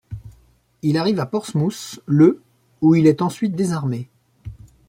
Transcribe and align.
Il 0.81 0.97
arrive 0.97 1.19
à 1.19 1.27
Portsmouth 1.27 1.99
le 2.07 2.41
où 2.81 2.95
il 2.95 3.05
est 3.05 3.21
ensuite 3.21 3.53
désarmé. 3.55 4.09